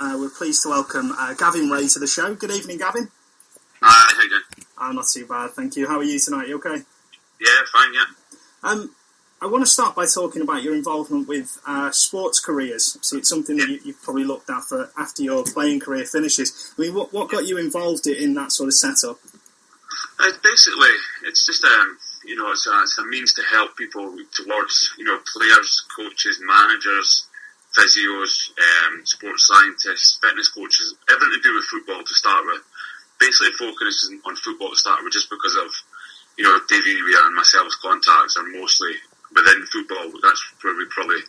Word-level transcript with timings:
Uh, 0.00 0.16
we're 0.16 0.30
pleased 0.30 0.62
to 0.62 0.68
welcome 0.68 1.12
uh, 1.18 1.34
Gavin 1.34 1.68
Rae 1.68 1.88
to 1.88 1.98
the 1.98 2.06
show. 2.06 2.32
Good 2.32 2.52
evening, 2.52 2.78
Gavin. 2.78 3.08
Hi, 3.82 4.14
how 4.14 4.22
you 4.22 4.28
doing? 4.28 4.66
I'm 4.78 4.94
not 4.94 5.06
too 5.12 5.26
bad, 5.26 5.50
thank 5.50 5.74
you. 5.74 5.88
How 5.88 5.98
are 5.98 6.04
you 6.04 6.20
tonight? 6.20 6.46
You 6.46 6.56
okay? 6.58 6.82
Yeah, 7.40 7.60
fine, 7.72 7.94
yeah. 7.94 8.04
Um, 8.62 8.94
I 9.42 9.46
want 9.46 9.64
to 9.64 9.70
start 9.70 9.96
by 9.96 10.06
talking 10.06 10.42
about 10.42 10.62
your 10.62 10.76
involvement 10.76 11.26
with 11.26 11.60
uh, 11.66 11.90
sports 11.90 12.38
careers. 12.38 12.96
So 13.02 13.16
it's 13.16 13.28
something 13.28 13.56
that 13.56 13.68
you, 13.68 13.80
you've 13.84 14.00
probably 14.02 14.22
looked 14.22 14.48
at 14.50 14.62
for 14.62 14.90
after 14.96 15.24
your 15.24 15.42
playing 15.42 15.80
career 15.80 16.04
finishes. 16.04 16.72
I 16.78 16.82
mean, 16.82 16.94
what, 16.94 17.12
what 17.12 17.28
got 17.28 17.46
you 17.46 17.58
involved 17.58 18.06
in 18.06 18.34
that 18.34 18.52
sort 18.52 18.68
of 18.68 18.74
setup? 18.74 19.18
Uh, 20.20 20.30
basically, 20.44 20.94
it's 21.24 21.46
just 21.46 21.64
a 21.64 21.94
you 22.24 22.36
know 22.36 22.50
it's 22.50 22.66
a, 22.66 22.82
it's 22.82 22.98
a 22.98 23.04
means 23.06 23.32
to 23.34 23.42
help 23.50 23.76
people 23.76 24.16
towards 24.34 24.90
you 24.98 25.04
know 25.04 25.18
players, 25.32 25.84
coaches, 25.96 26.40
managers, 26.44 27.26
physios, 27.76 28.52
um, 28.56 29.04
sports 29.04 29.46
scientists, 29.46 30.18
fitness 30.22 30.48
coaches, 30.48 30.94
everything 31.10 31.36
to 31.36 31.42
do 31.42 31.54
with 31.54 31.64
football 31.70 32.02
to 32.02 32.14
start 32.14 32.44
with. 32.46 32.62
Basically, 33.20 33.52
focusing 33.58 34.20
on 34.24 34.36
football 34.36 34.70
to 34.70 34.78
start 34.78 35.02
with, 35.02 35.12
just 35.12 35.28
because 35.28 35.56
of 35.56 35.68
you 36.38 36.44
know 36.44 36.54
Davey 36.68 36.94
and 36.94 37.34
myself's 37.34 37.76
contacts 37.82 38.38
are 38.38 38.46
mostly 38.54 38.94
within 39.34 39.66
football. 39.72 40.06
That's 40.22 40.42
where 40.62 40.76
we 40.76 40.86
probably 40.90 41.20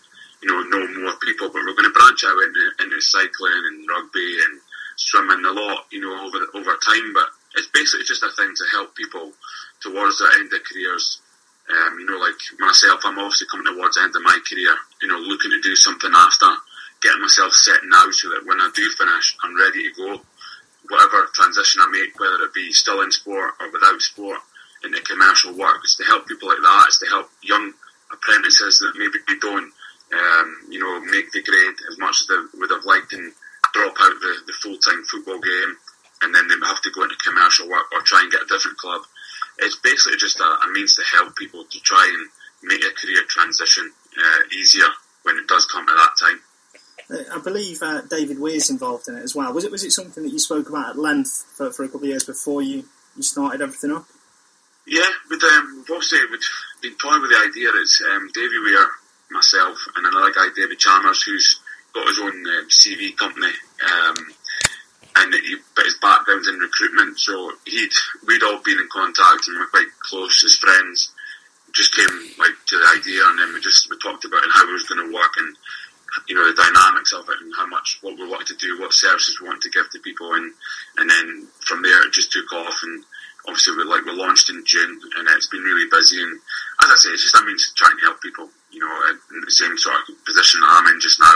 you 0.42 0.48
know 0.48 0.62
know 0.70 0.86
more 1.02 1.18
people, 1.18 1.50
but 1.50 1.66
we're 1.66 1.76
going 1.76 1.90
to 1.90 1.98
branch 1.98 2.24
out 2.24 2.38
into, 2.38 2.64
into 2.86 3.02
cycling 3.02 3.64
and 3.74 3.90
rugby 3.90 4.30
and 4.46 4.62
swimming 5.00 5.46
a 5.46 5.52
lot, 5.52 5.88
you 5.92 6.02
know, 6.02 6.14
over 6.14 6.40
over 6.54 6.78
time. 6.86 7.14
But 7.14 7.34
it's 7.56 7.74
basically 7.74 8.06
just 8.06 8.24
a 8.24 8.32
thing 8.38 8.54
to 8.54 8.66
help 8.78 8.96
people 8.96 9.34
towards 9.82 10.20
the 10.20 10.30
end 10.40 10.54
of 10.54 10.62
careers. 10.64 11.22
Um, 11.70 12.00
you 12.00 12.06
know, 12.06 12.18
like 12.18 12.38
myself, 12.60 13.02
I'm 13.06 13.18
obviously 13.20 13.48
coming 13.50 13.74
towards 13.74 13.96
the 13.96 14.04
end 14.04 14.16
of 14.16 14.24
my 14.24 14.38
career. 14.46 14.78
You 15.02 15.08
know, 15.08 15.18
looking 15.18 15.52
to 15.52 15.62
do 15.62 15.76
something 15.76 16.12
after, 16.14 16.52
getting 17.02 17.22
myself 17.22 17.54
set 17.54 17.80
now 17.86 18.06
so 18.12 18.30
that 18.30 18.46
when 18.46 18.60
I 18.60 18.70
do 18.76 18.90
finish, 18.98 19.38
I'm 19.44 19.58
ready 19.58 19.90
to 19.90 19.96
go. 19.96 20.22
Whatever 20.90 21.30
transition 21.34 21.82
I 21.82 21.88
make, 21.92 22.20
whether 22.20 22.44
it 22.44 22.54
be 22.54 22.72
still 22.74 23.02
in 23.02 23.12
sport 23.12 23.54
or 23.60 23.72
without 23.72 24.02
sport, 24.02 24.40
into 24.84 25.02
commercial 25.02 25.54
work, 25.54 25.82
it's 25.84 25.96
to 25.98 26.04
help 26.06 26.28
people 26.28 26.48
like 26.48 26.62
that. 26.62 26.86
It's 26.88 27.00
to 27.00 27.08
help 27.08 27.30
young 27.44 27.74
apprentices 28.12 28.80
that 28.80 28.94
maybe 28.96 29.20
don't, 29.40 29.72
um, 30.14 30.48
you 30.70 30.80
know, 30.80 31.00
make 31.02 31.32
the 31.32 31.44
grade 31.44 31.76
as 31.92 31.98
much 32.00 32.22
as 32.22 32.28
they 32.28 32.60
would 32.60 32.72
have 32.72 32.86
liked 32.86 33.14
and 33.14 33.32
drop 33.74 33.96
out 34.00 34.16
the, 34.20 34.34
the 34.48 34.54
full 34.64 34.78
time 34.78 35.04
football 35.04 35.40
game, 35.40 35.78
and 36.22 36.34
then 36.34 36.48
they 36.48 36.56
have 36.66 36.82
to 36.82 36.92
go 36.92 37.04
into 37.04 37.16
commercial 37.18 37.70
work 37.70 37.86
or 37.94 38.02
try 38.02 38.22
and 38.22 38.32
get 38.32 38.42
a 38.42 38.48
different 38.48 38.78
club. 38.78 39.02
It's 39.60 39.76
basically 39.76 40.18
just 40.18 40.40
a, 40.40 40.44
a 40.64 40.72
means 40.72 40.96
to 40.96 41.04
help 41.04 41.36
people 41.36 41.66
to 41.66 41.80
try 41.82 42.04
and 42.18 42.30
make 42.64 42.84
a 42.84 42.92
career 42.96 43.24
transition 43.28 43.92
uh, 44.18 44.40
easier 44.58 44.88
when 45.24 45.38
it 45.38 45.48
does 45.48 45.66
come 45.66 45.86
to 45.86 45.94
that 45.94 46.14
time. 46.20 46.40
Uh, 47.12 47.36
I 47.36 47.40
believe 47.42 47.82
uh, 47.82 47.99
David 48.10 48.40
Weir's 48.40 48.70
involved 48.70 49.08
in 49.08 49.16
it 49.16 49.24
as 49.24 49.36
well. 49.36 49.54
Was 49.54 49.64
it 49.64 49.72
was 49.72 49.84
it 49.84 49.92
something 49.92 50.24
that 50.24 50.32
you 50.32 50.40
spoke 50.40 50.70
about 50.70 50.92
at 50.92 50.98
length 50.98 51.46
for, 51.56 51.72
for 51.72 51.84
a 51.84 51.88
couple 51.88 52.04
of 52.04 52.10
years 52.10 52.24
before 52.24 52.62
you, 52.62 52.86
you 53.16 53.24
started 53.24 53.62
everything 53.62 53.92
up? 53.92 54.06
Yeah, 54.88 55.10
with 55.30 55.44
um, 55.44 55.86
also 55.90 56.16
we've 56.32 56.42
been 56.82 56.96
toying 56.98 57.22
with 57.22 57.32
the 57.32 57.46
idea 57.48 57.72
that 57.72 58.16
um, 58.16 58.30
Davy 58.34 58.60
Weir, 58.64 58.88
myself, 59.30 59.78
and 59.96 60.06
another 60.06 60.34
guy, 60.34 60.48
David 60.56 60.80
Chalmers, 60.80 61.22
who's 61.24 61.60
got 61.94 62.08
his 62.08 62.20
own 62.20 62.46
uh, 62.48 62.66
CV 62.70 63.16
company, 63.16 63.54
um, 63.86 64.18
and 65.18 65.34
he, 65.34 65.58
but 65.76 65.86
his 65.86 65.98
background's 66.02 66.48
in 66.48 66.56
recruitment, 66.56 67.20
so 67.20 67.52
he'd 67.66 67.92
we'd 68.28 68.44
all 68.44 68.62
been 68.64 68.80
in 68.80 68.90
contact 68.92 69.48
and 69.48 69.60
we're 69.60 69.68
quite 69.68 69.94
close 70.00 70.44
as 70.44 70.56
friends. 70.56 71.14
Just 71.72 71.96
came 71.96 72.10
like 72.40 72.58
to 72.68 72.78
the 72.80 72.98
idea, 72.98 73.22
and 73.26 73.40
then 73.40 73.54
we 73.54 73.62
just 73.62 73.90
we 73.90 73.98
talked 74.00 74.26
about 74.26 74.42
it 74.42 74.46
and 74.46 74.54
how 74.54 74.68
it 74.68 74.74
was 74.74 74.90
going 74.90 75.06
to 75.06 75.14
work, 75.14 75.34
and 75.38 75.56
you 76.28 76.36
know 76.36 76.46
the 76.46 76.56
dynamics 76.56 77.14
of 77.14 77.28
it, 77.30 77.42
and 77.42 77.54
how 77.56 77.68
much 77.68 78.00
what 78.02 78.18
we 78.18 78.28
wanted 78.28 78.48
to 78.48 78.58
do, 78.58 78.80
what 78.80 78.94
services 78.94 79.40
we 79.40 79.48
wanted 79.48 79.62
to 79.62 79.70
give 79.70 79.90
to 79.92 80.00
people, 80.00 80.34
and 80.34 80.54
and 80.98 81.10
then 81.10 81.48
from 81.62 81.82
there 81.82 82.06
it 82.06 82.14
just 82.14 82.32
took 82.32 82.52
off 82.54 82.80
and 82.84 83.04
obviously 83.48 83.76
we 83.78 83.84
like 83.84 84.06
we 84.06 84.12
launched 84.14 84.50
in 84.50 84.64
June 84.66 85.00
and 85.18 85.28
it's 85.30 85.48
been 85.48 85.64
really 85.64 85.90
busy 85.90 86.22
and 86.22 86.34
as 86.84 86.90
I 86.92 86.96
say 86.98 87.10
it's 87.10 87.24
just 87.24 87.38
I 87.38 87.46
mean 87.46 87.58
to 87.58 87.74
try 87.76 87.90
and 87.92 88.00
help 88.02 88.22
people 88.22 88.50
you 88.72 88.80
know 88.80 88.92
in 89.34 89.42
the 89.42 89.52
same 89.52 89.78
sort 89.78 89.96
of 89.96 90.26
position 90.26 90.62
that 90.62 90.70
I'm 90.70 90.94
in 90.94 91.00
just 91.00 91.20
now 91.20 91.34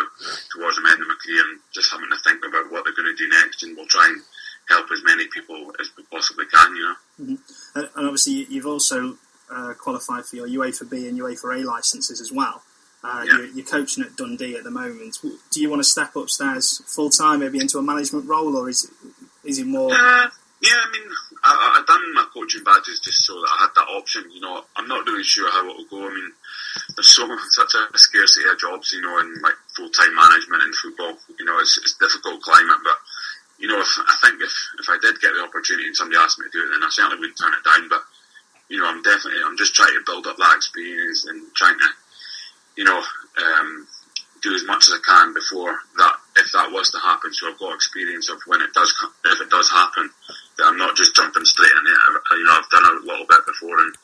towards 0.51 0.77
the 0.77 0.85
end 0.85 1.01
of 1.01 1.07
my 1.07 1.17
career 1.23 1.43
and 1.49 1.59
just 1.73 1.91
having 1.91 2.09
to 2.11 2.19
think 2.21 2.45
about 2.45 2.71
what 2.71 2.85
they're 2.85 2.97
going 2.97 3.09
to 3.09 3.17
do 3.17 3.29
next 3.29 3.63
and 3.63 3.75
we'll 3.75 3.89
try 3.89 4.05
and 4.05 4.21
help 4.69 4.87
as 4.91 5.01
many 5.03 5.25
people 5.33 5.73
as 5.79 5.89
we 5.97 6.03
possibly 6.11 6.45
can 6.45 6.75
you 6.75 6.85
know 6.85 6.97
mm-hmm. 7.21 7.79
and 7.97 8.05
obviously 8.05 8.45
you've 8.49 8.67
also 8.67 9.17
uh, 9.51 9.73
qualified 9.77 10.25
for 10.25 10.35
your 10.37 10.47
UEFA 10.47 10.89
B 10.89 11.07
and 11.07 11.19
UEFA 11.19 11.61
A 11.61 11.65
licenses 11.65 12.21
as 12.21 12.31
well 12.31 12.63
uh, 13.03 13.23
yeah. 13.25 13.33
you're, 13.33 13.45
you're, 13.47 13.65
coaching 13.65 14.03
at 14.03 14.15
Dundee 14.15 14.55
at 14.55 14.63
the 14.63 14.71
moment. 14.71 15.17
Do 15.21 15.61
you 15.61 15.69
want 15.69 15.81
to 15.81 15.83
step 15.83 16.15
upstairs 16.15 16.81
full 16.85 17.09
time, 17.09 17.41
maybe 17.41 17.59
into 17.59 17.77
a 17.77 17.83
management 17.83 18.27
role, 18.27 18.55
or 18.55 18.69
is 18.69 18.85
it, 18.85 19.49
is 19.49 19.59
it 19.59 19.67
more? 19.67 19.91
Uh, 19.91 20.29
yeah, 20.63 20.79
I 20.79 20.87
mean, 20.95 21.11
I, 21.43 21.51
I 21.51 21.83
done 21.83 22.13
my 22.15 22.25
coaching 22.33 22.63
badges 22.63 23.03
just 23.03 23.25
so 23.27 23.35
that 23.35 23.51
I 23.51 23.67
had 23.67 23.75
that 23.75 23.91
option. 23.91 24.31
You 24.31 24.39
know, 24.39 24.63
I'm 24.77 24.87
not 24.87 25.05
really 25.05 25.23
sure 25.23 25.51
how 25.51 25.67
it 25.67 25.75
will 25.75 25.91
go. 25.91 26.07
I 26.07 26.13
mean, 26.15 26.31
there's 26.95 27.11
so 27.11 27.27
such 27.51 27.75
a 27.75 27.97
scarcity 27.97 28.47
of 28.47 28.57
jobs, 28.57 28.93
you 28.93 29.01
know, 29.01 29.19
in 29.19 29.35
like 29.43 29.59
full 29.75 29.89
time 29.89 30.15
management 30.15 30.63
in 30.63 30.71
football. 30.71 31.19
You 31.37 31.43
know, 31.43 31.59
it's, 31.59 31.77
it's 31.83 31.99
difficult 31.99 32.41
climate, 32.41 32.79
but 32.83 32.95
you 33.59 33.67
know, 33.67 33.79
if, 33.79 33.91
I 33.99 34.15
think 34.23 34.39
if 34.39 34.55
if 34.79 34.87
I 34.87 34.95
did 35.03 35.19
get 35.19 35.35
the 35.35 35.43
opportunity 35.43 35.91
and 35.91 35.95
somebody 35.95 36.23
asked 36.23 36.39
me 36.39 36.47
to 36.47 36.55
do 36.55 36.63
it, 36.63 36.71
then 36.71 36.83
I 36.83 36.89
certainly 36.89 37.19
wouldn't 37.19 37.37
turn 37.37 37.51
it 37.51 37.67
down. 37.67 37.91
But 37.91 38.07
you 38.71 38.79
know, 38.79 38.87
I'm 38.87 39.03
definitely 39.03 39.43
I'm 39.43 39.59
just 39.59 39.75
trying 39.75 39.99
to 39.99 40.07
build 40.07 40.27
up 40.27 40.37
that 40.39 40.55
experience 40.55 41.27
and 41.27 41.43
trying 41.59 41.75
to, 41.75 41.89
you 42.75 42.83
know, 42.83 42.97
um, 42.97 43.87
do 44.41 44.53
as 44.53 44.65
much 44.65 44.89
as 44.89 44.99
I 44.99 45.01
can 45.07 45.33
before 45.33 45.71
that 45.97 46.15
if 46.35 46.51
that 46.51 46.71
was 46.71 46.91
to 46.91 46.99
happen. 46.99 47.33
So 47.33 47.47
I've 47.49 47.59
got 47.59 47.73
experience 47.73 48.29
of 48.29 48.41
when 48.45 48.61
it 48.61 48.73
does 48.73 48.91
if 49.25 49.41
it 49.41 49.49
does 49.49 49.69
happen 49.69 50.09
that 50.57 50.67
I'm 50.67 50.77
not 50.77 50.95
just 50.95 51.15
jumping 51.15 51.45
straight 51.45 51.71
in 51.71 51.87
it. 51.87 51.99
I, 52.03 52.35
you 52.35 52.45
know, 52.45 52.59
I've 52.59 52.69
done 52.69 52.85
a 52.85 53.05
little 53.07 53.25
bit 53.25 53.45
before, 53.47 53.79
and 53.79 53.95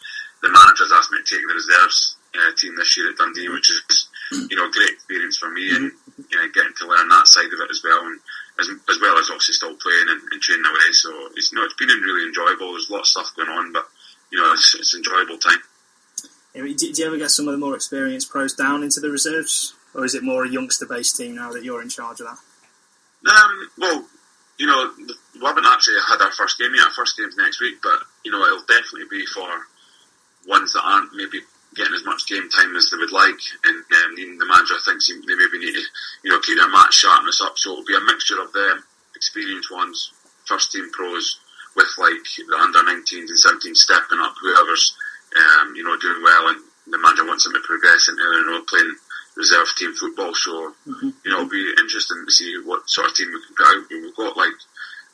the 0.41 0.49
manager's 0.49 0.91
asked 0.95 1.11
me 1.11 1.19
to 1.19 1.27
take 1.27 1.43
the 1.43 1.53
reserves 1.53 2.15
uh, 2.35 2.51
team 2.55 2.75
this 2.77 2.95
year 2.97 3.09
at 3.09 3.17
Dundee, 3.17 3.49
which 3.49 3.69
is 3.69 4.07
you 4.31 4.55
know 4.55 4.69
great 4.71 4.89
experience 4.95 5.37
for 5.37 5.49
me, 5.49 5.75
and 5.75 5.91
you 6.29 6.37
know, 6.37 6.47
getting 6.53 6.73
to 6.77 6.87
learn 6.87 7.09
that 7.09 7.27
side 7.27 7.51
of 7.51 7.59
it 7.59 7.71
as 7.71 7.81
well, 7.83 8.05
and 8.05 8.19
as, 8.59 8.69
as 8.89 8.97
well 9.01 9.17
as 9.17 9.29
obviously 9.29 9.57
still 9.57 9.75
playing 9.75 10.07
and, 10.09 10.21
and 10.31 10.41
training 10.41 10.65
away. 10.65 10.89
So 10.91 11.09
it's 11.35 11.51
you 11.51 11.57
know, 11.57 11.65
it's 11.65 11.75
been 11.75 11.89
really 11.89 12.27
enjoyable. 12.27 12.71
There's 12.71 12.89
a 12.89 12.93
lot 12.93 13.03
of 13.03 13.11
stuff 13.11 13.35
going 13.35 13.49
on, 13.49 13.73
but 13.73 13.85
you 14.31 14.37
know, 14.37 14.53
it's, 14.53 14.75
it's 14.75 14.95
enjoyable 14.95 15.37
time. 15.37 15.59
Do 16.99 17.03
you 17.05 17.11
ever 17.11 17.17
get 17.17 17.31
some 17.31 17.47
of 17.47 17.53
the 17.53 17.63
more 17.63 17.75
experienced 17.75 18.29
pros 18.29 18.51
down 18.51 18.83
into 18.83 18.99
the 18.99 19.07
reserves, 19.07 19.73
or 19.95 20.03
is 20.03 20.15
it 20.15 20.21
more 20.21 20.43
a 20.43 20.49
youngster-based 20.51 21.15
team 21.15 21.35
now 21.35 21.49
that 21.53 21.63
you're 21.63 21.81
in 21.81 21.87
charge 21.87 22.19
of 22.19 22.27
that? 22.27 22.39
Um, 23.23 23.69
well, 23.77 24.05
you 24.57 24.67
know, 24.67 24.91
we 24.99 25.39
haven't 25.39 25.63
actually 25.65 25.95
had 26.05 26.19
our 26.19 26.33
first 26.33 26.59
game 26.59 26.75
yet. 26.75 26.83
Our 26.83 26.91
first 26.91 27.15
game's 27.15 27.37
next 27.37 27.61
week, 27.61 27.79
but 27.81 28.03
you 28.25 28.33
know, 28.33 28.43
it'll 28.43 28.67
definitely 28.67 29.07
be 29.09 29.25
for 29.27 29.47
ones 30.45 30.73
that 30.73 30.83
aren't 30.83 31.15
maybe 31.15 31.39
getting 31.73 31.93
as 31.93 32.03
much 32.03 32.27
game 32.27 32.49
time 32.49 32.75
as 32.75 32.91
they 32.91 32.97
would 32.97 33.13
like, 33.13 33.39
and 33.63 33.77
um, 33.79 34.15
the 34.19 34.45
manager 34.51 34.75
thinks 34.83 35.07
they 35.07 35.15
maybe 35.23 35.57
need 35.57 35.79
to, 35.79 35.83
you 36.25 36.31
know, 36.31 36.39
keep 36.41 36.57
their 36.57 36.67
match 36.67 36.95
sharpness 36.95 37.39
up. 37.39 37.55
So 37.55 37.71
it'll 37.71 37.85
be 37.85 37.95
a 37.95 38.11
mixture 38.11 38.41
of 38.41 38.51
them, 38.51 38.83
experienced 39.15 39.71
ones, 39.71 40.11
first 40.43 40.73
team 40.73 40.91
pros, 40.91 41.39
with 41.77 41.95
like 41.97 42.27
the 42.35 42.59
under 42.59 42.79
19s 42.79 43.31
and 43.31 43.39
17s 43.39 43.87
stepping 43.87 44.19
up, 44.19 44.35
whoever's 44.41 44.97
um, 45.39 45.75
you 45.77 45.83
know 45.85 45.95
doing 45.95 46.21
well, 46.23 46.49
and 46.49 46.59
the 46.91 46.99
manager 46.99 47.25
wants 47.25 47.43
them 47.43 47.53
to 47.53 47.61
progress 47.61 48.09
into 48.09 48.21
you 48.21 48.45
know 48.45 48.61
playing 48.67 48.95
reserve 49.35 49.67
team 49.77 49.93
football. 49.93 50.33
So 50.33 50.73
mm-hmm. 50.87 51.09
you 51.23 51.31
know, 51.31 51.37
it'll 51.41 51.49
be 51.49 51.73
interesting 51.79 52.23
to 52.25 52.31
see 52.31 52.59
what 52.65 52.89
sort 52.89 53.07
of 53.07 53.15
team 53.15 53.27
we 53.31 53.41
can 53.45 53.55
put 53.55 53.67
out. 53.67 53.89
We've 53.89 54.15
got 54.15 54.37
like 54.37 54.57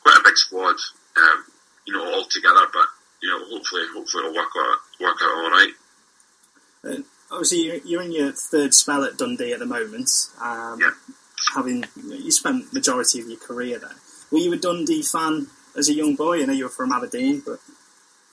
quite 0.02 0.18
a 0.18 0.24
big 0.24 0.36
squad, 0.36 0.76
um, 1.16 1.44
you 1.86 1.94
know, 1.94 2.04
all 2.04 2.24
together. 2.24 2.66
But 2.72 2.86
you 3.22 3.30
know, 3.30 3.44
hopefully, 3.46 3.82
hopefully 3.94 4.24
it'll 4.24 4.36
work 4.36 4.50
out 4.58 4.78
work 5.00 5.18
out 5.22 5.36
all 5.38 5.50
right. 5.50 5.72
Uh, 6.84 7.02
obviously, 7.30 7.80
you're 7.84 8.02
in 8.02 8.12
your 8.12 8.32
third 8.32 8.74
spell 8.74 9.04
at 9.04 9.16
Dundee 9.16 9.52
at 9.52 9.60
the 9.60 9.66
moment. 9.66 10.10
Um, 10.42 10.80
yeah. 10.80 10.90
Having 11.54 11.84
you 11.96 12.30
spent 12.32 12.70
the 12.70 12.78
majority 12.78 13.20
of 13.20 13.28
your 13.28 13.38
career 13.38 13.78
there, 13.78 13.94
were 14.30 14.38
you 14.38 14.52
a 14.54 14.56
Dundee 14.56 15.02
fan 15.02 15.46
as 15.76 15.88
a 15.88 15.94
young 15.94 16.16
boy? 16.16 16.42
I 16.42 16.46
know 16.46 16.52
you 16.52 16.64
were 16.64 16.70
from 16.70 16.92
Aberdeen, 16.92 17.42
but 17.44 17.60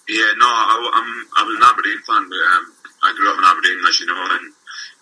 yeah, 0.08 0.32
no, 0.38 0.48
I, 0.48 0.92
am 0.94 1.28
I'm 1.38 1.56
an 1.56 1.64
Aberdeen 1.64 2.00
fan, 2.08 2.30
but 2.30 2.38
um, 2.38 2.74
I 3.04 3.14
grew 3.14 3.30
up 3.32 3.38
in 3.38 3.46
Aberdeen, 3.46 3.84
as 3.88 4.00
you 4.00 4.08
know, 4.08 4.18
and 4.18 4.54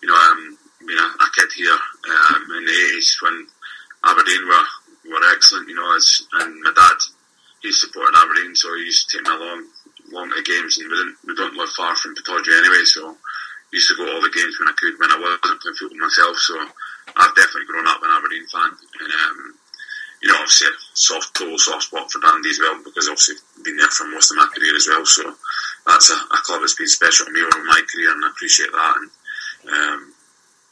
you 0.02 0.08
know, 0.08 0.18
um, 0.18 0.58
being 0.86 0.98
a, 0.98 1.08
a 1.22 1.28
kid 1.38 1.50
here 1.54 1.78
um, 1.78 2.42
in 2.58 2.64
the 2.66 2.76
eighties 2.90 3.16
when 3.22 3.46
Aberdeen 4.04 4.42
were 4.48 4.66
were 5.14 5.32
excellent, 5.34 5.68
you 5.68 5.74
know, 5.74 5.96
as 5.96 6.26
and 6.42 6.60
my 6.62 6.72
dad 6.74 6.98
he 7.62 7.70
supported 7.70 8.18
Aberdeen, 8.18 8.54
so 8.54 8.74
he 8.74 8.90
used 8.90 9.08
to 9.08 9.18
take 9.18 9.26
me 9.26 9.34
along 9.34 9.66
along 10.10 10.30
to 10.34 10.42
games, 10.42 10.78
and 10.78 10.90
we 10.90 10.96
didn't 10.98 11.16
we 11.26 11.34
don't 11.34 11.54
live 11.54 11.70
far 11.70 11.94
from 11.96 12.14
Pittodrie 12.14 12.58
anyway, 12.58 12.82
so 12.84 13.14
I 13.14 13.72
used 13.72 13.88
to 13.88 13.96
go 13.96 14.04
to 14.04 14.12
all 14.12 14.20
the 14.20 14.34
games 14.34 14.58
when 14.58 14.68
I 14.68 14.74
could 14.74 14.98
when 14.98 15.14
I 15.14 15.18
wasn't 15.22 15.62
playing 15.62 15.78
football 15.78 16.02
myself. 16.02 16.36
So 16.42 16.58
I've 17.14 17.34
definitely 17.38 17.70
grown 17.70 17.86
up 17.86 18.02
an 18.02 18.10
Aberdeen 18.10 18.46
fan, 18.50 18.70
and 18.74 19.12
um, 19.14 19.38
you 20.22 20.30
know, 20.30 20.38
obviously 20.38 20.68
a 20.68 20.76
soft 20.94 21.34
pull, 21.34 21.58
soft 21.58 21.90
spot 21.90 22.10
for 22.10 22.20
Dundee 22.20 22.50
as 22.50 22.60
well 22.62 22.78
because 22.84 23.08
obviously 23.08 23.42
been 23.64 23.76
there 23.76 23.90
for 23.90 24.06
most 24.06 24.30
of 24.30 24.36
my 24.38 24.46
career 24.54 24.74
as 24.76 24.86
well. 24.86 25.04
So 25.04 25.34
that's 25.86 26.10
a, 26.10 26.14
a 26.14 26.38
club 26.46 26.60
that's 26.62 26.78
been 26.78 26.86
special 26.86 27.26
to 27.26 27.32
me 27.32 27.42
over 27.42 27.64
my 27.64 27.80
career, 27.90 28.14
and 28.14 28.24
I 28.24 28.28
appreciate 28.30 28.70
that. 28.70 28.94
And 28.96 29.10
um, 29.74 30.14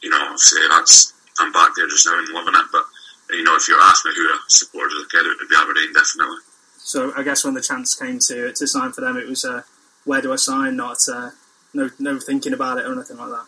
you 0.01 0.09
know, 0.09 0.23
obviously 0.23 0.61
that's 0.69 1.13
I'm 1.39 1.51
back 1.51 1.75
there 1.75 1.87
just 1.87 2.07
now 2.07 2.17
and 2.17 2.29
loving 2.29 2.55
it. 2.55 2.67
But 2.71 2.85
you 3.31 3.43
know, 3.43 3.55
if 3.55 3.67
you 3.67 3.77
ask 3.81 4.05
me 4.05 4.11
who 4.15 4.23
I 4.23 4.39
supported 4.47 4.95
as 4.95 5.03
a 5.03 5.09
kid, 5.11 5.27
it 5.27 5.35
would 5.39 5.49
be 5.49 5.55
Aberdeen, 5.59 5.93
definitely. 5.93 6.39
So 6.77 7.11
I 7.15 7.23
guess 7.23 7.43
when 7.43 7.53
the 7.53 7.61
chance 7.61 7.93
came 7.95 8.19
to 8.31 8.53
to 8.53 8.67
sign 8.67 8.91
for 8.93 9.01
them, 9.01 9.17
it 9.17 9.27
was 9.27 9.43
uh, 9.43 9.63
where 10.05 10.21
do 10.21 10.31
I 10.31 10.37
sign? 10.37 10.77
Not 10.77 10.97
uh, 11.11 11.31
no 11.73 11.89
no 11.99 12.19
thinking 12.19 12.53
about 12.53 12.79
it 12.79 12.85
or 12.85 12.93
anything 12.93 13.17
like 13.17 13.29
that. 13.29 13.45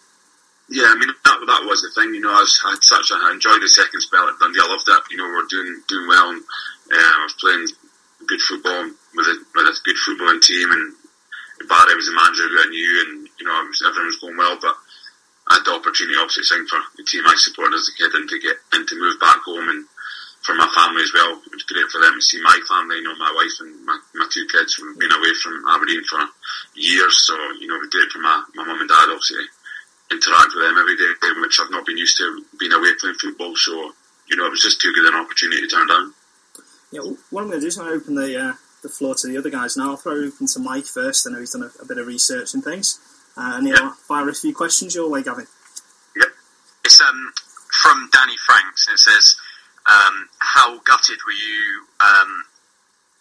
Yeah, 0.69 0.87
I 0.87 0.95
mean 0.99 1.15
was 1.73 1.81
the 1.81 1.93
thing. 1.97 2.13
You 2.13 2.21
know, 2.21 2.29
I, 2.29 2.45
was, 2.45 2.53
I 2.61 2.77
had 2.77 2.85
such 2.85 3.09
a, 3.09 3.17
I 3.17 3.33
enjoyed 3.33 3.57
the 3.57 3.67
second 3.67 4.05
spell 4.05 4.29
at 4.29 4.37
Dundee. 4.37 4.61
I 4.61 4.69
loved 4.69 4.85
it. 4.85 5.09
You 5.09 5.17
know, 5.17 5.25
we 5.25 5.41
are 5.41 5.49
doing 5.49 5.81
doing 5.89 6.07
well. 6.07 6.29
And, 6.29 6.41
uh, 6.93 7.01
I 7.01 7.25
was 7.25 7.37
playing 7.41 7.65
good 8.29 8.41
football 8.45 8.93
with 9.17 9.27
a, 9.33 9.35
with 9.57 9.73
a 9.73 9.75
good 9.81 9.97
footballing 10.05 10.45
team, 10.45 10.69
and 10.69 10.93
Barry 11.65 11.97
was 11.97 12.05
the 12.05 12.13
manager 12.13 12.45
who 12.45 12.61
I 12.61 12.69
knew, 12.69 12.91
and 13.09 13.11
you 13.41 13.45
know, 13.49 13.57
was, 13.65 13.81
everything 13.81 14.05
was 14.13 14.21
going 14.21 14.37
well. 14.37 14.55
But 14.61 14.77
I 15.49 15.57
had 15.59 15.65
the 15.65 15.73
opportunity, 15.73 16.15
obviously, 16.21 16.45
sign 16.45 16.69
for 16.69 16.79
the 16.93 17.03
team 17.09 17.25
I 17.25 17.33
supported 17.41 17.73
as 17.73 17.89
a 17.89 17.97
kid, 17.97 18.13
and 18.13 18.29
to 18.29 18.37
get 18.37 18.57
and 18.77 18.85
to 18.85 18.95
move 19.01 19.17
back 19.17 19.41
home, 19.41 19.65
and 19.65 19.89
for 20.45 20.53
my 20.53 20.69
family 20.77 21.01
as 21.01 21.15
well. 21.15 21.41
It 21.41 21.57
was 21.57 21.65
great 21.65 21.89
for 21.89 22.03
them 22.03 22.13
to 22.13 22.21
see 22.21 22.37
my 22.45 22.57
family. 22.69 23.01
You 23.01 23.09
know, 23.09 23.17
my 23.17 23.33
wife 23.33 23.57
and 23.65 23.73
my, 23.87 23.97
my 24.13 24.27
two 24.29 24.45
kids 24.45 24.77
from 24.77 24.93
being 25.01 25.11
away 25.11 25.33
from 25.41 25.65
Aberdeen 25.73 26.05
for 26.05 26.21
years. 26.77 27.17
So 27.25 27.33
you 27.57 27.65
know, 27.65 27.81
it 27.81 27.89
was 27.89 27.95
great 27.95 28.13
for 28.13 28.21
my 28.21 28.37
my 28.53 28.61
mum 28.61 28.77
and 28.77 28.91
dad, 28.91 29.09
obviously 29.09 29.49
interact 30.11 30.51
with 30.55 30.63
them 30.63 30.77
every 30.77 30.97
day, 30.97 31.11
which 31.41 31.59
I've 31.59 31.71
not 31.71 31.85
been 31.85 31.97
used 31.97 32.17
to 32.17 32.45
being 32.59 32.71
away 32.71 32.93
playing 32.99 33.15
football. 33.15 33.55
So, 33.55 33.91
you 34.29 34.35
know, 34.35 34.45
it 34.45 34.51
was 34.51 34.61
just 34.61 34.81
too 34.81 34.93
good 34.93 35.05
an 35.05 35.19
opportunity 35.19 35.61
to 35.61 35.67
turn 35.67 35.87
down. 35.87 36.13
Yeah, 36.91 37.01
what 37.31 37.41
I'm 37.41 37.47
going 37.47 37.59
to 37.59 37.61
do 37.61 37.67
is 37.67 37.77
I'm 37.77 37.85
going 37.87 37.99
to 37.99 38.03
open 38.03 38.15
the 38.15 38.39
uh, 38.39 38.53
the 38.83 38.89
floor 38.89 39.15
to 39.15 39.27
the 39.27 39.37
other 39.37 39.49
guys 39.49 39.75
now. 39.75 39.91
I'll 39.91 39.97
throw 39.97 40.13
it 40.13 40.27
open 40.27 40.47
to 40.47 40.59
Mike 40.59 40.85
first. 40.85 41.25
I 41.25 41.31
know 41.31 41.39
he's 41.39 41.51
done 41.51 41.63
a, 41.63 41.81
a 41.81 41.85
bit 41.87 41.97
of 41.97 42.05
research 42.05 42.53
and 42.53 42.63
things. 42.63 42.99
Uh, 43.35 43.53
and 43.55 43.67
he'll 43.67 43.91
fire 43.91 44.29
a 44.29 44.35
few 44.35 44.53
questions 44.53 44.93
your 44.93 45.09
way, 45.09 45.23
Gavin. 45.23 45.47
Yep. 46.15 46.27
It's 46.85 47.01
um, 47.01 47.33
from 47.81 48.09
Danny 48.13 48.37
Franks. 48.45 48.87
and 48.87 48.93
It 48.93 48.99
says, 48.99 49.35
um, 49.87 50.29
"How 50.37 50.77
gutted 50.79 51.17
were 51.25 51.33
you 51.33 51.87
um, 51.99 52.43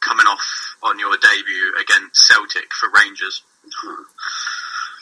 coming 0.01 0.27
off 0.27 0.77
on 0.83 0.99
your 0.99 1.17
debut 1.17 1.75
against 1.81 2.27
Celtic 2.27 2.75
for 2.75 2.91
Rangers?" 2.91 3.43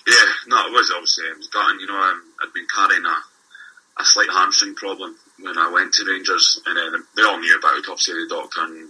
Yeah, 0.07 0.29
no, 0.49 0.67
it 0.67 0.73
was 0.73 0.91
obviously 0.91 1.25
it 1.29 1.37
was 1.37 1.49
gutting. 1.49 1.81
You 1.81 1.87
know, 1.87 2.01
um, 2.01 2.23
I'd 2.43 2.53
been 2.55 2.67
carrying 2.73 3.05
a, 3.05 3.17
a 4.01 4.05
slight 4.05 4.31
hamstring 4.33 4.75
problem 4.75 5.17
when 5.41 5.59
I 5.59 5.71
went 5.71 5.93
to 5.95 6.09
Rangers, 6.09 6.61
and 6.65 6.79
uh, 6.79 6.99
they 7.17 7.23
all 7.23 7.39
knew 7.39 7.57
about 7.59 7.77
it. 7.77 7.89
Obviously, 7.89 8.15
the 8.25 8.33
doctor 8.33 8.65
and 8.65 8.89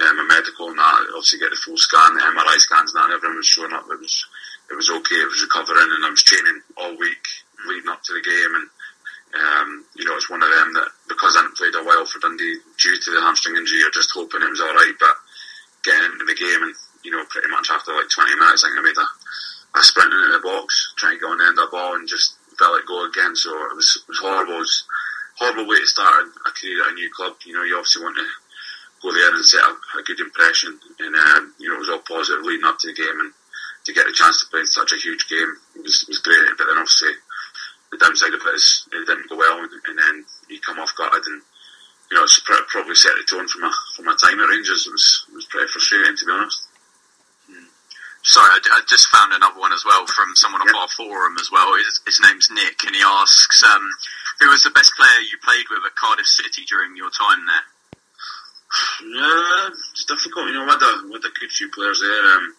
um, 0.00 0.28
medical 0.28 0.68
and 0.68 0.78
that. 0.78 1.08
Obviously, 1.16 1.38
get 1.40 1.50
the 1.50 1.60
full 1.64 1.78
scan, 1.78 2.14
the 2.14 2.20
MRI 2.20 2.58
scans, 2.60 2.92
and 2.92 2.98
that. 3.00 3.08
And 3.08 3.14
everyone 3.16 3.40
was 3.40 3.48
showing 3.48 3.72
up. 3.72 3.88
It 3.88 4.00
was 4.00 4.26
it 4.70 4.76
was 4.76 4.90
okay. 4.90 5.20
It 5.20 5.32
was 5.32 5.44
recovering, 5.44 5.90
and 5.92 6.04
I 6.04 6.10
was 6.10 6.22
training 6.22 6.60
all 6.76 6.96
week 6.96 7.24
leading 7.68 7.88
up 7.88 8.02
to 8.04 8.12
the 8.12 8.24
game. 8.24 8.52
And 8.54 8.66
um, 9.34 9.68
you 9.96 10.04
know, 10.04 10.14
it's 10.14 10.30
one 10.30 10.42
of 10.42 10.50
them 10.50 10.74
that 10.74 10.88
because 11.08 11.34
I 11.34 11.42
hadn't 11.42 11.56
played 11.56 11.74
a 11.74 11.82
while 11.82 12.06
for 12.06 12.20
Dundee 12.20 12.60
due 12.78 12.98
to 13.00 13.10
the 13.10 13.24
hamstring 13.24 13.56
injury, 13.56 13.80
you're 13.80 13.96
just 13.96 14.14
hoping 14.14 14.42
it 14.42 14.50
was 14.50 14.60
all 14.60 14.76
right. 14.76 14.94
But 15.00 15.16
getting 15.82 16.12
into 16.12 16.26
the 16.28 16.38
game, 16.38 16.62
and 16.62 16.74
you 17.02 17.10
know, 17.12 17.24
pretty 17.28 17.48
much 17.48 17.68
after 17.70 17.92
like 17.92 18.08
20 18.08 18.34
minutes, 18.36 18.64
I 18.64 18.68
think 18.68 18.78
I 18.78 18.82
made 18.82 18.98
a 18.98 19.08
I 19.74 19.82
sprinted 19.82 20.22
in 20.22 20.32
the 20.32 20.38
box, 20.38 20.94
trying 20.96 21.18
to 21.18 21.20
get 21.20 21.30
on 21.30 21.38
the 21.38 21.50
end 21.50 21.58
of 21.58 21.66
the 21.66 21.74
ball 21.74 21.98
and 21.98 22.06
just 22.06 22.38
felt 22.58 22.78
it 22.78 22.86
go 22.86 23.02
again. 23.10 23.34
So 23.34 23.50
it 23.50 23.74
was, 23.74 23.98
it 23.98 24.08
was 24.08 24.22
horrible. 24.22 24.62
It 24.62 24.70
was 24.70 24.86
a 24.86 25.38
horrible 25.42 25.66
way 25.66 25.82
to 25.82 25.86
start 25.86 26.30
a 26.46 26.50
career 26.54 26.86
at 26.86 26.92
a 26.92 26.94
new 26.94 27.10
club. 27.10 27.34
You 27.42 27.58
know, 27.58 27.66
you 27.66 27.74
obviously 27.74 28.06
want 28.06 28.14
to 28.14 28.28
go 29.02 29.10
there 29.10 29.34
and 29.34 29.44
set 29.44 29.66
up 29.66 29.76
a 29.98 30.02
good 30.06 30.20
impression. 30.22 30.78
And, 31.02 31.14
um, 31.14 31.54
you 31.58 31.68
know, 31.68 31.76
it 31.76 31.84
was 31.84 31.90
all 31.90 32.06
positive 32.06 32.46
leading 32.46 32.64
up 32.64 32.78
to 32.80 32.86
the 32.86 32.94
game. 32.94 33.18
And 33.18 33.34
to 33.84 33.92
get 33.92 34.06
the 34.06 34.14
chance 34.14 34.40
to 34.40 34.50
play 34.50 34.62
in 34.62 34.70
such 34.70 34.94
a 34.94 35.02
huge 35.02 35.26
game 35.26 35.58
was, 35.82 36.06
was 36.06 36.22
great. 36.22 36.54
But 36.54 36.70
then 36.70 36.78
obviously 36.78 37.18
the 37.90 37.98
downside 37.98 38.34
of 38.34 38.46
it 38.46 38.54
is 38.54 38.86
it 38.94 39.06
didn't 39.10 39.26
go 39.26 39.42
well. 39.42 39.58
And, 39.58 39.74
and 39.90 39.98
then 39.98 40.14
you 40.48 40.62
come 40.62 40.78
off 40.78 40.94
gutted 40.94 41.26
and, 41.26 41.42
you 42.10 42.16
know, 42.16 42.22
it's 42.22 42.38
probably 42.46 42.94
set 42.94 43.10
the 43.18 43.26
tone 43.26 43.48
for 43.50 43.58
my, 43.58 43.72
for 43.98 44.06
my 44.06 44.14
time 44.22 44.38
at 44.38 44.46
Rangers. 44.46 44.86
It 44.86 44.94
was, 44.94 45.26
it 45.28 45.34
was 45.34 45.50
pretty 45.50 45.66
frustrating, 45.66 46.14
to 46.14 46.26
be 46.26 46.30
honest. 46.30 46.62
Sorry, 48.24 48.48
I, 48.48 48.80
I, 48.80 48.80
just 48.88 49.12
found 49.12 49.36
another 49.36 49.60
one 49.60 49.72
as 49.76 49.84
well 49.84 50.06
from 50.08 50.32
someone 50.34 50.64
on 50.64 50.74
our 50.74 50.88
forum 50.96 51.36
as 51.36 51.52
well. 51.52 51.76
His, 51.76 52.00
his, 52.08 52.20
name's 52.24 52.48
Nick, 52.48 52.80
and 52.88 52.96
he 52.96 53.02
asks, 53.04 53.62
um, 53.62 53.84
"Who 54.40 54.48
was 54.48 54.64
the 54.64 54.72
best 54.72 54.96
player 54.96 55.20
you 55.28 55.36
played 55.44 55.68
with 55.68 55.84
at 55.84 55.94
Cardiff 55.94 56.26
City 56.26 56.64
during 56.64 56.96
your 56.96 57.12
time 57.12 57.44
there?" 57.44 57.66
Yeah, 59.04 59.68
it's 59.92 60.08
difficult. 60.08 60.48
You 60.48 60.56
know, 60.56 60.64
with 60.64 60.80
the 60.80 60.92
with 61.12 61.22
the 61.22 61.36
good 61.38 61.52
few 61.52 61.68
players 61.68 62.00
there. 62.00 62.24
Um, 62.32 62.56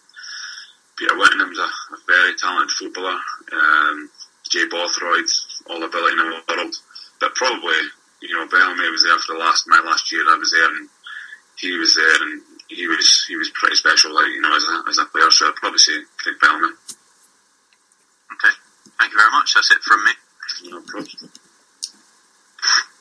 Peter 0.96 1.18
Whittingham's 1.18 1.58
a, 1.58 1.68
a 1.68 1.98
very 2.06 2.34
talented 2.36 2.70
footballer. 2.70 3.18
Um, 3.52 4.08
Jay 4.48 4.64
Bothroyd, 4.70 5.28
all 5.68 5.82
ability 5.82 6.12
in 6.12 6.30
the 6.30 6.42
world, 6.46 6.74
but 7.20 7.34
probably 7.34 7.76
you 8.22 8.38
know 8.38 8.46
Bellamy 8.46 8.90
was 8.90 9.02
there 9.02 9.18
for 9.18 9.34
the 9.34 9.42
last 9.42 9.66
my 9.66 9.82
last 9.84 10.10
year. 10.12 10.22
I 10.30 10.38
was 10.38 10.52
there, 10.52 10.70
and 10.78 10.88
he 11.58 11.76
was 11.76 11.94
there, 11.94 12.22
and 12.22 12.42
he 12.68 12.86
was 12.86 13.24
he 13.28 13.36
was 13.36 13.50
pretty 13.54 13.76
special, 13.76 14.14
like 14.14 14.26
you 14.26 14.40
know, 14.40 14.54
as 14.54 14.64
a 14.64 14.88
as 14.88 14.98
a 14.98 15.04
player. 15.06 15.30
So 15.30 15.48
I'd 15.48 15.56
probably 15.56 15.78
say 15.78 15.92
Craig 16.18 16.36
Bellamy. 16.40 16.72
Okay, 18.32 18.54
thank 18.98 19.12
you 19.12 19.18
very 19.18 19.30
much. 19.30 19.54
That's 19.54 19.70
it 19.70 19.82
from 19.82 20.04
me. 20.04 20.12
No 20.70 20.80
problem. 20.82 21.30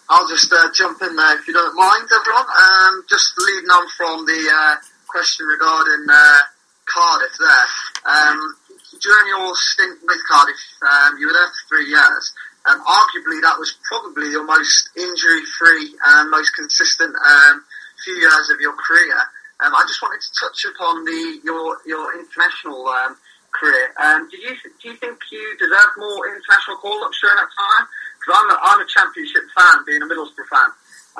I'll 0.07 0.27
just 0.27 0.53
uh, 0.53 0.69
jump 0.73 1.01
in 1.01 1.15
there 1.15 1.39
if 1.39 1.47
you 1.47 1.53
don't 1.53 1.75
mind, 1.75 2.07
everyone. 2.13 2.45
Um, 2.45 3.03
just 3.09 3.33
leading 3.41 3.69
on 3.69 3.89
from 3.97 4.25
the 4.25 4.41
uh, 4.53 4.75
question 5.07 5.47
regarding 5.47 6.05
uh, 6.05 6.39
Cardiff 6.85 7.33
there. 7.39 7.67
Um, 8.05 8.55
during 9.01 9.27
your 9.27 9.55
stint 9.55 9.99
with 10.05 10.21
Cardiff, 10.29 10.61
um, 10.85 11.17
you 11.17 11.27
were 11.27 11.33
there 11.33 11.49
for 11.49 11.75
three 11.75 11.89
years. 11.89 12.33
Um, 12.69 12.81
arguably, 12.85 13.41
that 13.41 13.57
was 13.57 13.77
probably 13.89 14.29
your 14.29 14.45
most 14.45 14.89
injury-free 14.95 15.97
and 16.05 16.29
most 16.29 16.53
consistent 16.53 17.15
um, 17.15 17.63
few 18.03 18.13
years 18.13 18.49
of 18.49 18.59
your 18.59 18.73
career. 18.73 19.17
Um, 19.63 19.71
I 19.71 19.87
just 19.87 20.01
wanted 20.01 20.19
to 20.19 20.31
touch 20.35 20.59
upon 20.67 21.05
the 21.05 21.39
your 21.43 21.79
your 21.87 22.11
international 22.19 22.87
um, 22.87 23.15
career. 23.55 23.95
Um, 23.95 24.27
do 24.27 24.35
you 24.35 24.51
do 24.51 24.83
you 24.91 24.95
think 24.99 25.15
you 25.31 25.43
deserve 25.55 25.95
more 25.95 26.27
international 26.27 26.75
call-ups 26.83 27.19
during 27.23 27.39
that 27.39 27.51
time? 27.55 27.85
Because 28.19 28.31
I'm 28.35 28.49
a, 28.51 28.57
I'm 28.59 28.81
a 28.83 28.87
championship 28.91 29.47
fan, 29.55 29.87
being 29.87 30.03
a 30.03 30.07
Middlesbrough 30.11 30.49
fan, 30.51 30.69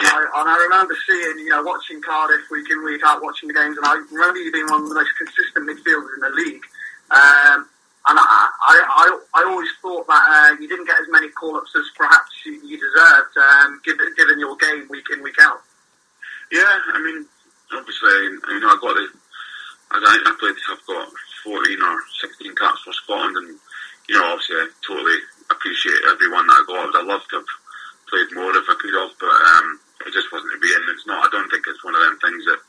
and, 0.03 0.07
I, 0.07 0.19
and 0.19 0.47
I 0.51 0.57
remember 0.67 0.95
seeing 1.07 1.47
you 1.47 1.55
know 1.55 1.63
watching 1.63 2.03
Cardiff 2.03 2.43
week 2.51 2.67
in 2.67 2.83
week 2.83 3.01
out, 3.07 3.23
watching 3.23 3.47
the 3.47 3.55
games, 3.55 3.77
and 3.79 3.87
I 3.87 4.03
remember 4.11 4.39
you 4.43 4.51
being 4.51 4.67
one 4.67 4.83
of 4.83 4.89
the 4.89 4.99
most 4.99 5.15
consistent 5.15 5.63
midfielders 5.63 6.11
in 6.19 6.21
the 6.27 6.33
league. 6.35 6.65
Um, 7.11 7.69
and 8.07 8.19
I, 8.21 8.49
I, 8.61 9.19
I, 9.33 9.43
always 9.49 9.69
thought 9.81 10.05
that 10.05 10.25
uh, 10.29 10.61
you 10.61 10.67
didn't 10.67 10.85
get 10.85 10.99
as 11.01 11.07
many 11.09 11.29
call-ups 11.29 11.73
as 11.75 11.85
perhaps 11.97 12.29
you, 12.45 12.53
you 12.61 12.77
deserved, 12.77 13.33
um, 13.37 13.81
given, 13.83 14.13
given 14.15 14.39
your 14.39 14.55
game 14.57 14.85
week 14.89 15.05
in, 15.11 15.23
week 15.23 15.37
out. 15.41 15.57
Yeah, 16.51 16.79
I 16.93 17.01
mean, 17.01 17.25
obviously, 17.73 18.37
you 18.51 18.59
know, 18.61 18.69
I 18.69 18.77
got 18.77 18.95
the, 18.95 19.05
I, 19.91 19.97
I 20.01 20.31
played, 20.37 20.57
I've 20.69 20.85
got 20.85 21.07
14 21.43 21.81
or 21.81 21.95
16 22.21 22.55
caps 22.55 22.81
for 22.83 22.93
Scotland, 22.93 23.37
and, 23.37 23.49
you 24.09 24.15
know, 24.17 24.25
obviously, 24.33 24.61
I 24.61 24.67
totally 24.85 25.19
appreciate 25.49 26.09
everyone 26.09 26.45
that 26.47 26.61
I 26.61 26.63
got. 26.67 26.95
I'd 26.97 27.09
love 27.09 27.25
to 27.31 27.41
have 27.41 27.51
played 28.09 28.29
more 28.33 28.53
if 28.53 28.69
I 28.69 28.75
could 28.77 28.93
have, 28.93 29.13
but 29.17 29.33
um, 29.33 29.67
it 30.05 30.13
just 30.13 30.29
wasn't 30.29 30.53
to 30.53 30.61
be, 30.61 30.69
and 30.73 30.89
it's 30.93 31.07
not, 31.09 31.25
I 31.25 31.29
don't 31.33 31.49
think 31.49 31.65
it's 31.65 31.85
one 31.85 31.97
of 31.97 32.03
them 32.05 32.19
things 32.21 32.45
that 32.45 32.61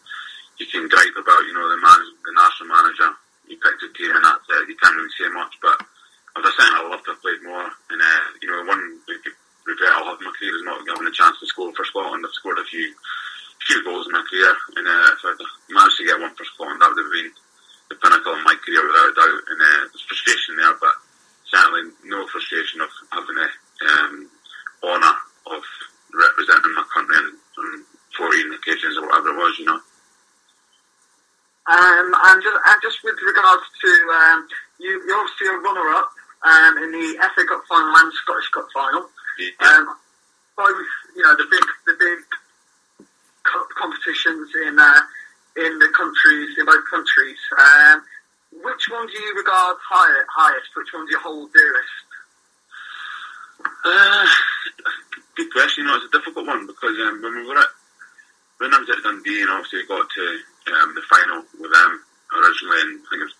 you 0.56 0.66
can 0.72 0.88
gripe 0.88 1.16
about, 1.16 1.44
you 1.44 1.52
know, 1.52 1.68
the 1.68 1.80
man, 1.80 2.00
the 2.24 2.32
national 2.32 2.72
manager, 2.72 3.10
he 3.48 3.60
picked 3.60 3.84
a 3.84 3.90
team 3.92 4.12
and 4.16 4.24
that's 4.24 4.48
it, 4.48 4.72
you 4.72 4.76
can't 4.80 4.96
really 4.96 5.12
say 5.16 5.28
much, 5.32 5.52
but 5.60 5.76
as 6.40 6.44
I 6.44 6.52
said, 6.52 6.72
I'd 6.72 6.88
love 6.88 7.04
to 7.04 7.12
have 7.12 7.24
played 7.24 7.44
more, 7.44 7.68
and, 7.92 8.00
uh, 8.00 8.24
you 8.40 8.48
know, 8.48 8.64
one 8.64 8.80
regret 9.66 9.98
I'll 9.98 10.14
have 10.14 10.20
in 10.22 10.30
my 10.30 10.34
career 10.38 10.54
is 10.54 10.64
not 10.64 10.84
having 10.88 11.10
a 11.10 11.16
chance 11.16 11.36
to 11.40 11.46
score 11.46 11.74
for 11.74 11.84
Scotland. 11.84 12.24
I've 12.24 12.38
scored 12.38 12.58
a 12.60 12.64
few 12.64 12.94
goals 13.84 14.06
in 14.06 14.12
my 14.14 14.22
career, 14.30 14.54
and 14.78 14.86
uh, 14.86 15.10
if 15.14 15.22
I'd 15.26 15.74
managed 15.74 15.98
to 15.98 16.06
get 16.06 16.20
one 16.20 16.34
for 16.34 16.46
Scotland, 16.46 16.80
that 16.80 16.90
would 16.94 17.02
have 17.02 17.12
been 17.12 17.30
the 17.90 17.98
pinnacle 17.98 18.34
of 18.34 18.46
my 18.46 18.54
career 18.62 18.82
without 18.86 19.10
a 19.10 19.14
doubt. 19.14 19.42
And 19.50 19.58
uh, 19.58 19.82
there's 19.90 20.06
frustration 20.06 20.56
there, 20.56 20.74
but 20.78 20.94
certainly 21.50 21.90
no 22.06 22.26
frustration 22.30 22.80
of 22.80 22.90
having 23.10 23.36
the 23.36 23.48
um, 23.90 24.14
honour 24.86 25.16
of 25.50 25.62
representing 26.14 26.74
my 26.74 26.86
country 26.94 27.18
on, 27.18 27.26
on 27.58 27.68
14 28.16 28.54
occasions 28.54 28.96
or 28.98 29.06
whatever 29.10 29.34
it 29.34 29.40
was, 29.42 29.54
you 29.58 29.66
know. 29.66 29.80
Um, 31.96 32.12
and 32.12 32.42
just, 32.42 32.58
and 32.60 32.78
just 32.82 32.98
with 33.04 33.16
regards 33.24 33.64
to 33.80 33.90
um, 34.12 34.48
you, 34.78 35.00
you're 35.06 35.16
obviously 35.16 35.48
a 35.48 35.58
runner-up 35.58 36.10
um, 36.44 36.72
in 36.84 36.92
the 36.92 37.16
FA 37.34 37.44
Cup 37.48 37.62
final 37.68 37.94
and 37.96 38.12
Scottish 38.12 38.48
Cup 38.50 38.68
final. 38.74 39.08
Yeah. 39.40 39.68
Um, 39.68 39.96
both, 40.56 40.88
you 41.16 41.22
know, 41.22 41.36
the 41.36 41.48
big, 41.50 41.64
the 41.86 41.96
big 41.98 42.18
cup 43.44 43.68
competitions 43.78 44.50
in 44.66 44.78
uh, 44.78 45.00
in 45.56 45.78
the 45.78 45.88
countries 45.96 46.56
in 46.58 46.66
both 46.66 46.84
countries. 46.90 47.38
Um, 47.56 48.02
which 48.64 48.88
one 48.90 49.06
do 49.06 49.18
you 49.18 49.34
regard 49.36 49.76
higher, 49.80 50.26
highest? 50.32 50.68
Which 50.76 50.92
one 50.92 51.06
do 51.06 51.12
you 51.12 51.20
hold 51.20 51.52
dearest? 51.52 52.06
Uh, 53.84 54.26
good 55.36 55.52
question. 55.52 55.84
You 55.84 55.90
know, 55.90 55.96
it's 55.96 56.06
a 56.12 56.18
difficult 56.18 56.46
one 56.46 56.66
because 56.66 56.96
um, 57.04 57.22
when 57.22 57.36
we 57.36 57.46
were 57.46 57.58
at 57.58 57.72
when 58.58 58.72
I 58.72 58.78
was 58.80 58.88
at 58.90 59.02
Dundee 59.02 59.42
and 59.42 59.50
obviously 59.50 59.80
you 59.80 59.88
got 59.88 60.08
to 60.08 60.38
um, 60.74 60.94
the 60.94 61.04
final 61.06 61.44
with 61.60 61.72
them 61.72 61.92
originally, 62.34 62.80
in, 62.82 62.90
I 62.98 63.06
think 63.10 63.20
it 63.22 63.30
was 63.30 63.38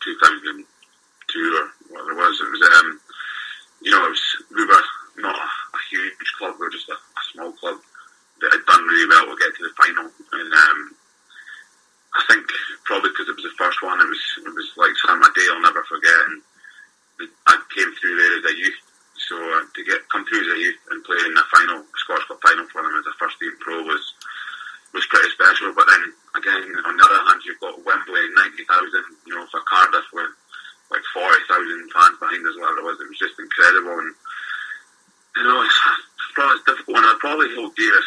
probably 37.26 37.50
hold 37.56 37.74
dear 37.74 37.98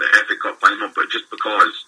the 0.00 0.06
FA 0.24 0.36
Cup 0.40 0.58
final, 0.60 0.88
but 0.96 1.10
just 1.10 1.28
because 1.30 1.84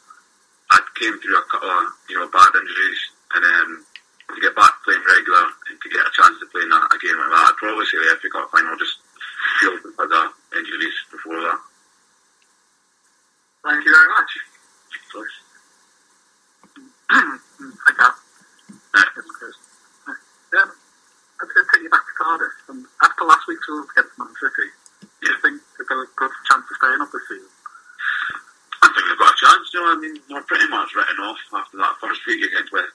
pretty 30.48 30.68
much 30.68 30.94
written 30.96 31.20
off 31.24 31.38
after 31.54 31.76
that 31.78 31.94
first 32.00 32.20
week 32.26 32.42
against 32.44 32.72
West 32.72 32.87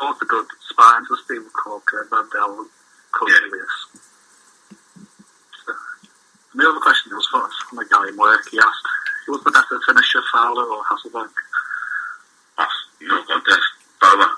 Both 0.00 0.18
the 0.18 0.26
good 0.26 0.46
spines 0.68 1.08
was 1.08 1.22
being 1.28 1.46
called 1.50 1.82
uh, 1.92 2.04
Mandel 2.10 2.66
Cornelius. 3.12 3.74
And 6.52 6.62
the 6.62 6.68
other 6.68 6.80
question 6.80 7.12
was 7.14 7.26
what 7.32 7.50
from 7.68 7.78
a 7.78 7.86
guy 7.88 8.08
in 8.08 8.16
work. 8.16 8.40
He 8.50 8.58
asked, 8.58 8.86
"Who 9.26 9.32
"Was 9.32 9.44
the 9.44 9.50
better 9.50 9.80
finisher 9.86 10.22
Fowler 10.32 10.64
or 10.64 10.82
Hasselbaink?" 10.84 11.32
That's, 12.56 12.72
you 13.00 13.08
contest. 13.26 13.68
Fowler. 14.00 14.28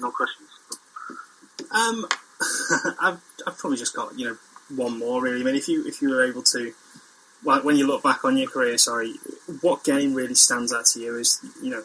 No 0.00 0.10
questions? 0.10 0.48
Um, 1.70 2.06
I've, 3.00 3.20
I've 3.46 3.58
probably 3.58 3.78
just 3.78 3.94
got 3.94 4.18
you 4.18 4.28
know 4.28 4.36
one 4.74 4.98
more 4.98 5.22
really. 5.22 5.40
I 5.40 5.44
mean, 5.44 5.56
if 5.56 5.68
you 5.68 5.86
if 5.86 6.00
you 6.00 6.10
were 6.10 6.24
able 6.24 6.42
to, 6.54 6.72
like 7.44 7.64
when 7.64 7.76
you 7.76 7.86
look 7.86 8.02
back 8.02 8.24
on 8.24 8.36
your 8.36 8.48
career, 8.48 8.78
sorry, 8.78 9.14
what 9.60 9.84
game 9.84 10.14
really 10.14 10.34
stands 10.34 10.72
out 10.72 10.86
to 10.86 11.00
you 11.00 11.16
is 11.16 11.44
you 11.62 11.70
know 11.70 11.82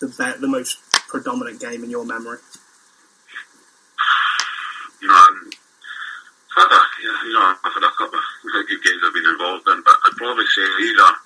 the 0.00 0.06
the, 0.06 0.36
the 0.40 0.48
most 0.48 0.78
predominant 1.08 1.60
game 1.60 1.82
in 1.84 1.90
your 1.90 2.04
memory? 2.04 2.38
You 5.00 5.08
know, 5.08 5.14
um, 5.14 5.50
I've, 6.58 6.70
you 7.24 7.32
know, 7.32 7.40
I 7.40 7.70
think 7.72 7.84
I've 7.86 7.96
got 7.96 8.12
a 8.12 8.64
good 8.68 8.82
games 8.84 9.00
I've 9.06 9.14
been 9.14 9.32
involved 9.32 9.66
in, 9.68 9.82
but 9.82 9.96
I'd 10.04 10.16
probably 10.16 10.44
say 10.46 10.62
either 10.62 11.16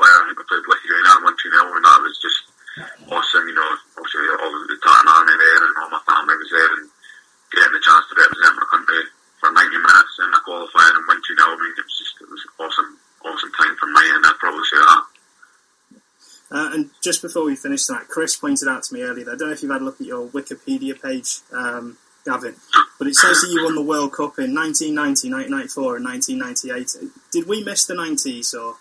player. 0.00 0.16
I 0.16 0.32
think 0.32 0.40
we 0.40 0.48
played 0.48 0.64
Leicester 0.64 0.96
United 0.96 1.22
one 1.28 1.36
two 1.36 1.52
nil 1.52 1.76
and 1.76 1.84
that 1.84 2.00
was 2.00 2.16
just 2.24 2.40
awesome. 3.12 3.44
You 3.44 3.56
know, 3.56 3.70
obviously 4.00 4.24
all 4.40 4.48
the 4.48 4.78
Tartan 4.80 5.12
Army 5.12 5.36
there 5.36 5.60
and 5.60 5.74
all 5.76 5.92
my 5.92 6.02
family 6.08 6.36
was 6.40 6.48
there, 6.48 6.70
and 6.80 6.88
getting 7.52 7.76
the 7.76 7.84
chance 7.84 8.04
to 8.08 8.14
represent 8.16 8.56
my 8.56 8.66
country 8.72 9.02
for 9.36 9.52
ninety 9.52 9.76
minutes 9.76 10.14
and 10.24 10.32
I 10.32 10.40
qualified 10.40 10.96
and 10.96 11.04
win 11.04 11.20
two 11.20 11.36
nil. 11.36 11.52
I 11.52 11.56
mean, 11.60 11.74
it 11.76 11.84
was 11.84 11.96
just 12.00 12.14
it 12.24 12.28
was 12.32 12.42
awesome, 12.56 12.90
awesome 13.28 13.52
time 13.52 13.76
for 13.76 13.88
me, 13.92 14.04
and 14.16 14.24
I'd 14.24 14.40
probably 14.40 14.64
say 14.64 14.80
that. 14.80 15.04
Uh, 16.50 16.68
and 16.74 16.90
just 16.98 17.22
before 17.22 17.44
we 17.44 17.54
finish 17.54 17.86
tonight, 17.86 18.08
Chris 18.08 18.34
pointed 18.34 18.66
out 18.66 18.82
to 18.82 18.94
me 18.94 19.02
earlier. 19.02 19.28
I 19.30 19.36
don't 19.36 19.48
know 19.48 19.54
if 19.54 19.62
you've 19.62 19.70
had 19.70 19.82
a 19.82 19.84
look 19.84 20.00
at 20.00 20.06
your 20.08 20.26
Wikipedia 20.26 21.00
page, 21.00 21.46
um, 21.52 21.96
Gavin, 22.26 22.56
but 22.98 23.06
it 23.06 23.14
says 23.14 23.40
that 23.40 23.50
you 23.54 23.62
won 23.62 23.76
the 23.76 23.86
World 23.86 24.10
Cup 24.10 24.34
in 24.42 24.50
1990, 24.50 25.30
1994, 25.30 25.96
and 25.96 26.04
1998. 26.04 27.12
Did 27.30 27.46
we 27.46 27.62
miss 27.62 27.84
the 27.86 27.94
90s 27.94 28.54
or? 28.54 28.79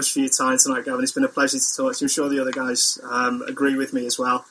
Much 0.00 0.12
for 0.12 0.20
your 0.20 0.30
time 0.30 0.56
tonight, 0.56 0.86
Gavin. 0.86 1.02
It's 1.02 1.12
been 1.12 1.24
a 1.24 1.28
pleasure 1.28 1.58
to 1.58 1.76
talk 1.76 1.94
to 1.94 2.00
you. 2.00 2.06
I'm 2.06 2.08
sure 2.08 2.28
the 2.30 2.40
other 2.40 2.52
guys 2.52 2.98
um, 3.04 3.42
agree 3.46 3.76
with 3.76 3.92
me 3.92 4.06
as 4.06 4.18
well. 4.18 4.46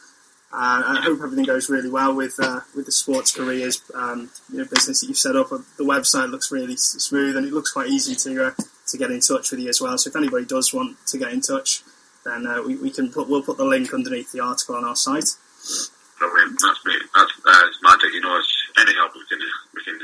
Uh, 0.53 0.81
I 0.85 1.01
hope 1.03 1.21
everything 1.23 1.45
goes 1.45 1.69
really 1.69 1.89
well 1.89 2.13
with 2.13 2.39
uh, 2.39 2.61
with 2.75 2.85
the 2.85 2.91
sports 2.91 3.35
careers 3.35 3.81
um, 3.95 4.29
you 4.51 4.59
know, 4.59 4.65
business 4.65 5.01
that 5.01 5.07
you've 5.07 5.17
set 5.17 5.35
up. 5.35 5.49
The 5.49 5.83
website 5.83 6.29
looks 6.29 6.51
really 6.51 6.75
smooth 6.77 7.35
and 7.35 7.47
it 7.47 7.53
looks 7.53 7.71
quite 7.71 7.89
easy 7.89 8.15
to 8.15 8.47
uh, 8.47 8.51
to 8.87 8.97
get 8.97 9.09
in 9.09 9.21
touch 9.21 9.49
with 9.49 9.59
you 9.59 9.69
as 9.69 9.81
well. 9.81 9.97
So 9.97 10.09
if 10.09 10.15
anybody 10.15 10.45
does 10.45 10.71
want 10.71 10.97
to 11.07 11.17
get 11.17 11.33
in 11.33 11.41
touch, 11.41 11.81
then 12.25 12.45
uh, 12.45 12.61
we, 12.61 12.75
we 12.77 12.91
can 12.91 13.11
put 13.11 13.27
we'll 13.27 13.41
put 13.41 13.57
the 13.57 13.65
link 13.65 13.91
underneath 13.91 14.31
the 14.31 14.41
article 14.41 14.75
on 14.75 14.85
our 14.85 14.95
site. 14.95 15.29
Brilliant. 16.19 16.59
That's 16.61 16.79
great. 16.79 17.01
That's, 17.15 17.33
uh, 17.45 17.65
it's 17.65 17.79
magic. 17.81 18.13
You 18.13 18.21
know, 18.21 18.37
it's 18.37 18.53
any 18.77 18.93
help 18.95 19.13
we 19.15 19.25
can, 19.29 19.39
we 19.73 19.83
can, 19.83 19.97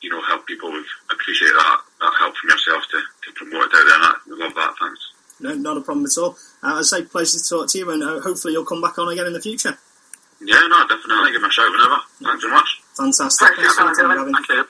you 0.00 0.10
know, 0.10 0.22
help 0.22 0.46
people. 0.46 0.70
We 0.70 0.84
appreciate 1.10 1.56
that, 1.56 1.78
that 2.00 2.12
help 2.20 2.36
from 2.36 2.50
yourself 2.50 2.84
to, 2.92 2.98
to 3.00 3.32
promote 3.34 3.64
it 3.64 3.74
out 3.74 3.84
there. 3.88 3.94
And 3.96 4.04
that, 4.04 4.16
we 4.28 4.36
love 4.36 4.54
that. 4.54 4.74
Thanks. 4.78 5.12
No, 5.40 5.49
not 5.62 5.76
a 5.76 5.80
problem 5.80 6.06
at 6.06 6.18
all. 6.18 6.36
Uh, 6.62 6.78
I 6.78 6.82
say 6.82 7.02
pleasure 7.02 7.38
to 7.38 7.44
talk 7.48 7.68
to 7.70 7.78
you, 7.78 7.90
and 7.90 8.02
uh, 8.02 8.20
hopefully 8.20 8.52
you'll 8.54 8.64
come 8.64 8.82
back 8.82 8.98
on 8.98 9.08
again 9.12 9.26
in 9.26 9.32
the 9.32 9.40
future. 9.40 9.78
Yeah, 10.40 10.60
no, 10.68 10.86
definitely. 10.88 11.32
Give 11.32 11.42
me 11.42 11.48
a 11.48 11.50
shout 11.50 11.70
whenever. 11.70 11.98
Thanks 12.22 12.42
very 12.42 12.54
much. 12.54 12.82
Fantastic. 12.96 13.48
Thank 13.48 13.60
Thanks 13.60 13.74
for 13.76 13.84
your 13.84 13.94
time, 13.94 14.16
Gavin. 14.16 14.32
Gavin. 14.32 14.32
You. 14.32 14.38
Okay, 14.38 14.46
thank 14.46 14.68
you. 14.68 14.69